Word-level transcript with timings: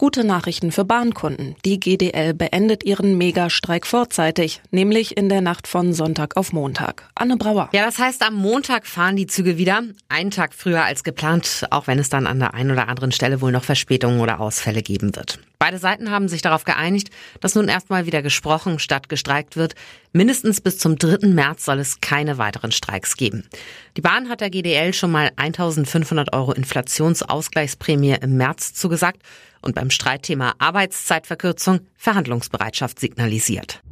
Gute 0.00 0.24
Nachrichten 0.24 0.72
für 0.72 0.86
Bahnkunden. 0.86 1.56
Die 1.66 1.78
GDL 1.78 2.32
beendet 2.32 2.84
ihren 2.84 3.18
Megastreik 3.18 3.86
vorzeitig, 3.86 4.62
nämlich 4.70 5.18
in 5.18 5.28
der 5.28 5.42
Nacht 5.42 5.68
von 5.68 5.92
Sonntag 5.92 6.38
auf 6.38 6.54
Montag. 6.54 7.06
Anne 7.14 7.36
Brauer. 7.36 7.68
Ja, 7.74 7.84
das 7.84 7.98
heißt, 7.98 8.22
am 8.22 8.32
Montag 8.32 8.86
fahren 8.86 9.16
die 9.16 9.26
Züge 9.26 9.58
wieder. 9.58 9.82
Einen 10.08 10.30
Tag 10.30 10.54
früher 10.54 10.84
als 10.84 11.04
geplant, 11.04 11.66
auch 11.68 11.86
wenn 11.86 11.98
es 11.98 12.08
dann 12.08 12.26
an 12.26 12.38
der 12.38 12.54
einen 12.54 12.70
oder 12.70 12.88
anderen 12.88 13.12
Stelle 13.12 13.42
wohl 13.42 13.52
noch 13.52 13.64
Verspätungen 13.64 14.20
oder 14.20 14.40
Ausfälle 14.40 14.80
geben 14.80 15.14
wird. 15.16 15.38
Beide 15.58 15.76
Seiten 15.76 16.10
haben 16.10 16.28
sich 16.28 16.40
darauf 16.40 16.64
geeinigt, 16.64 17.10
dass 17.42 17.54
nun 17.54 17.68
erstmal 17.68 18.06
wieder 18.06 18.22
gesprochen 18.22 18.78
statt 18.78 19.10
gestreikt 19.10 19.58
wird. 19.58 19.74
Mindestens 20.14 20.62
bis 20.62 20.78
zum 20.78 20.96
3. 20.96 21.26
März 21.26 21.66
soll 21.66 21.78
es 21.78 22.00
keine 22.00 22.38
weiteren 22.38 22.72
Streiks 22.72 23.18
geben. 23.18 23.46
Die 23.98 24.00
Bahn 24.00 24.30
hat 24.30 24.40
der 24.40 24.48
GDL 24.48 24.94
schon 24.94 25.10
mal 25.10 25.30
1500 25.36 26.32
Euro 26.32 26.52
Inflationsausgleichsprämie 26.52 28.16
im 28.22 28.38
März 28.38 28.72
zugesagt 28.72 29.20
und 29.62 29.74
beim 29.74 29.90
Streitthema 29.90 30.54
Arbeitszeitverkürzung 30.58 31.80
Verhandlungsbereitschaft 31.96 32.98
signalisiert. 32.98 33.82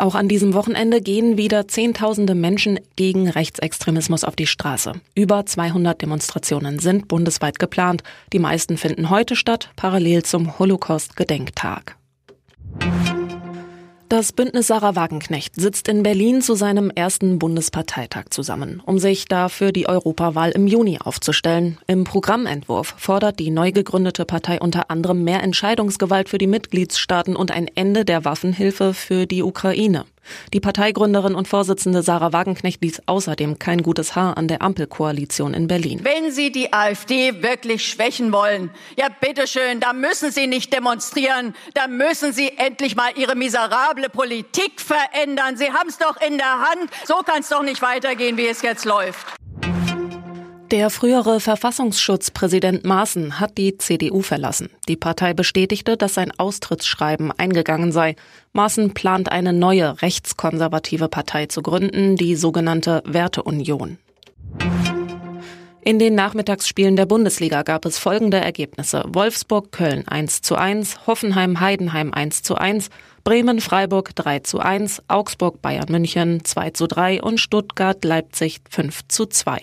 Auch 0.00 0.14
an 0.14 0.28
diesem 0.28 0.54
Wochenende 0.54 1.00
gehen 1.00 1.36
wieder 1.36 1.66
Zehntausende 1.66 2.36
Menschen 2.36 2.78
gegen 2.94 3.28
Rechtsextremismus 3.28 4.22
auf 4.22 4.36
die 4.36 4.46
Straße. 4.46 4.92
Über 5.16 5.44
200 5.44 6.00
Demonstrationen 6.00 6.78
sind 6.78 7.08
bundesweit 7.08 7.58
geplant. 7.58 8.04
Die 8.32 8.38
meisten 8.38 8.76
finden 8.76 9.10
heute 9.10 9.34
statt, 9.34 9.70
parallel 9.74 10.22
zum 10.22 10.58
Holocaust-Gedenktag. 10.58 11.97
Das 14.08 14.32
Bündnis 14.32 14.68
Sarah 14.68 14.96
Wagenknecht 14.96 15.54
sitzt 15.56 15.86
in 15.86 16.02
Berlin 16.02 16.40
zu 16.40 16.54
seinem 16.54 16.88
ersten 16.88 17.38
Bundesparteitag 17.38 18.30
zusammen, 18.30 18.80
um 18.86 18.98
sich 18.98 19.26
dafür 19.26 19.70
die 19.70 19.86
Europawahl 19.86 20.50
im 20.52 20.66
Juni 20.66 20.98
aufzustellen. 20.98 21.76
Im 21.86 22.04
Programmentwurf 22.04 22.94
fordert 22.96 23.38
die 23.38 23.50
neu 23.50 23.70
gegründete 23.70 24.24
Partei 24.24 24.60
unter 24.60 24.90
anderem 24.90 25.24
mehr 25.24 25.42
Entscheidungsgewalt 25.42 26.30
für 26.30 26.38
die 26.38 26.46
Mitgliedstaaten 26.46 27.36
und 27.36 27.50
ein 27.50 27.68
Ende 27.74 28.06
der 28.06 28.24
Waffenhilfe 28.24 28.94
für 28.94 29.26
die 29.26 29.42
Ukraine. 29.42 30.06
Die 30.52 30.60
Parteigründerin 30.60 31.34
und 31.34 31.48
Vorsitzende 31.48 32.02
Sarah 32.02 32.32
Wagenknecht 32.32 32.82
ließ 32.82 33.02
außerdem 33.06 33.58
kein 33.58 33.82
gutes 33.82 34.16
Haar 34.16 34.36
an 34.36 34.48
der 34.48 34.62
Ampelkoalition 34.62 35.54
in 35.54 35.68
Berlin. 35.68 36.00
Wenn 36.02 36.30
Sie 36.30 36.52
die 36.52 36.72
AfD 36.72 37.42
wirklich 37.42 37.86
schwächen 37.86 38.32
wollen, 38.32 38.70
ja 38.96 39.08
bitteschön, 39.08 39.80
da 39.80 39.92
müssen 39.92 40.30
Sie 40.30 40.46
nicht 40.46 40.72
demonstrieren, 40.72 41.54
da 41.74 41.86
müssen 41.86 42.32
Sie 42.32 42.52
endlich 42.56 42.96
mal 42.96 43.10
Ihre 43.16 43.34
miserable 43.34 44.08
Politik 44.08 44.80
verändern. 44.80 45.56
Sie 45.56 45.70
haben 45.72 45.88
es 45.88 45.98
doch 45.98 46.20
in 46.20 46.38
der 46.38 46.60
Hand. 46.60 46.90
So 47.06 47.14
kann 47.24 47.40
es 47.40 47.48
doch 47.48 47.62
nicht 47.62 47.82
weitergehen, 47.82 48.36
wie 48.36 48.46
es 48.46 48.62
jetzt 48.62 48.84
läuft. 48.84 49.37
Der 50.70 50.90
frühere 50.90 51.40
Verfassungsschutzpräsident 51.40 52.84
Maaßen 52.84 53.40
hat 53.40 53.56
die 53.56 53.78
CDU 53.78 54.20
verlassen. 54.20 54.68
Die 54.86 54.96
Partei 54.96 55.32
bestätigte, 55.32 55.96
dass 55.96 56.12
sein 56.12 56.30
Austrittsschreiben 56.36 57.32
eingegangen 57.32 57.90
sei. 57.90 58.16
Maaßen 58.52 58.92
plant 58.92 59.32
eine 59.32 59.54
neue 59.54 60.02
rechtskonservative 60.02 61.08
Partei 61.08 61.46
zu 61.46 61.62
gründen, 61.62 62.16
die 62.16 62.36
sogenannte 62.36 63.02
Werteunion. 63.06 63.96
In 65.80 65.98
den 65.98 66.14
Nachmittagsspielen 66.14 66.96
der 66.96 67.06
Bundesliga 67.06 67.62
gab 67.62 67.86
es 67.86 67.96
folgende 67.96 68.36
Ergebnisse. 68.36 69.04
Wolfsburg 69.08 69.72
Köln 69.72 70.06
1 70.06 70.42
zu 70.42 70.56
1, 70.56 71.06
Hoffenheim 71.06 71.60
Heidenheim 71.60 72.12
1 72.12 72.42
zu 72.42 72.56
1, 72.56 72.90
Bremen 73.24 73.62
Freiburg 73.62 74.14
3 74.14 74.40
zu 74.40 74.58
1, 74.58 75.02
Augsburg 75.08 75.62
Bayern 75.62 75.86
München 75.88 76.44
2 76.44 76.70
zu 76.72 76.86
3 76.88 77.22
und 77.22 77.40
Stuttgart 77.40 78.04
Leipzig 78.04 78.60
5 78.68 79.08
zu 79.08 79.24
2. 79.24 79.62